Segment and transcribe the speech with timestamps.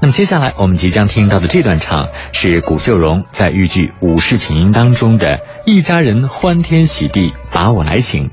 [0.00, 8.30] 那么接下来我们即将听到的这段唱是古秀荣在豫剧《武氏请缨》当中的一家人欢天喜地把我来请。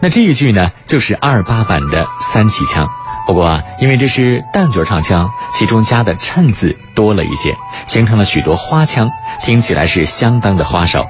[0.00, 2.88] 那这一句呢，就是二八版的三起腔。
[3.26, 7.56] 不过啊，因为这是旦角唱腔，其中加的衬字多了一些，
[7.86, 9.10] 形成了许多花腔，
[9.40, 11.06] 听起来是相当的花哨。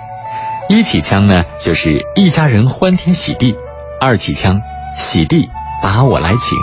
[0.69, 3.55] 一起腔呢，就是一家人欢天喜地；
[4.01, 4.61] 二起腔，
[4.97, 5.49] 喜地
[5.83, 6.59] 把我来请；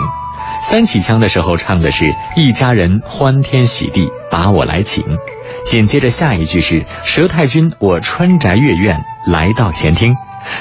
[0.62, 5.04] 三起腔的时候唱的是一家人欢天喜地把我来请。
[5.64, 10.14] 紧接着下一句是佘太君，我穿宅月院来到前厅。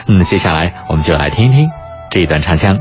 [0.08, 1.70] 嗯，接下来我们就来听一听
[2.10, 2.80] 这段唱腔。